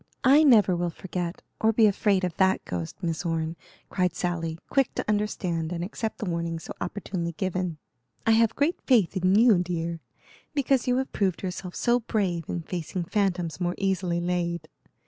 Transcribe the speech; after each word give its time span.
"I 0.23 0.41
never 0.43 0.75
will 0.75 0.89
forget, 0.89 1.43
or 1.59 1.71
be 1.71 1.85
afraid 1.85 2.23
of 2.23 2.35
that 2.37 2.65
ghost, 2.65 2.95
Miss 3.03 3.23
Orne," 3.23 3.55
cried 3.91 4.15
Sally, 4.15 4.57
quick 4.67 4.95
to 4.95 5.07
understand 5.07 5.71
and 5.71 5.83
accept 5.83 6.17
the 6.17 6.25
warning 6.25 6.57
so 6.57 6.73
opportunely 6.81 7.33
given. 7.33 7.77
"I 8.25 8.31
have 8.31 8.55
great 8.55 8.81
faith 8.81 9.15
in 9.15 9.35
you, 9.35 9.59
dear, 9.59 9.99
because 10.55 10.87
you 10.87 10.97
have 10.97 11.13
proved 11.13 11.43
yourself 11.43 11.75
so 11.75 11.99
brave 11.99 12.45
in 12.49 12.63
facing 12.63 13.03
phantoms 13.03 13.61
more 13.61 13.75
easily 13.77 14.19
laid. 14.19 14.69